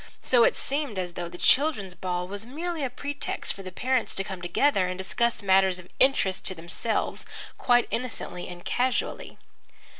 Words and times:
So 0.23 0.43
it 0.45 0.55
seemed 0.55 0.97
as 0.97 1.13
though 1.13 1.29
the 1.29 1.37
children's 1.37 1.93
ball 1.93 2.27
was 2.27 2.43
merely 2.43 2.83
a 2.83 2.89
pretext 2.89 3.53
for 3.53 3.61
the 3.61 3.71
parents 3.71 4.15
to 4.15 4.23
come 4.23 4.41
together 4.41 4.87
and 4.87 4.97
discuss 4.97 5.43
matters 5.43 5.77
of 5.77 5.89
interest 5.99 6.43
to 6.45 6.55
themselves, 6.55 7.23
quite 7.59 7.87
innocently 7.91 8.47
and 8.47 8.65
casually. 8.65 9.37